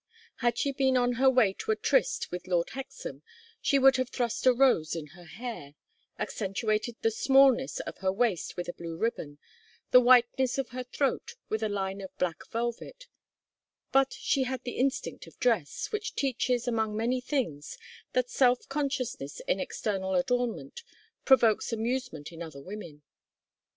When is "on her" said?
0.97-1.29